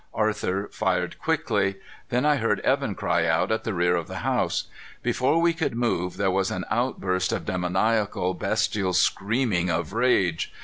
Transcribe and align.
Arthur 0.15 0.67
fired 0.73 1.19
quickly. 1.19 1.75
Then 2.09 2.25
I 2.25 2.37
heard 2.37 2.59
Evan 2.61 2.95
cry 2.95 3.27
out 3.27 3.51
at 3.51 3.65
the 3.65 3.73
rear 3.75 3.95
of 3.95 4.07
the 4.07 4.17
house. 4.25 4.63
Before 5.03 5.39
we 5.39 5.53
could 5.53 5.75
move, 5.75 6.17
there 6.17 6.31
was 6.31 6.49
an 6.49 6.65
outburst 6.71 7.31
of 7.31 7.45
demoniacal, 7.45 8.33
bestial 8.33 8.93
screamings 8.93 9.69
of 9.69 9.93
rage. 9.93 10.51